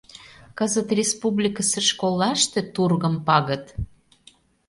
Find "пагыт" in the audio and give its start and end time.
3.27-3.65